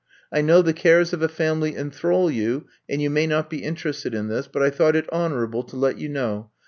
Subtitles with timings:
[0.31, 4.15] I know the cares of a family enthrall you and you may not be interested
[4.15, 6.49] in this, but I thought it honorable to let you know.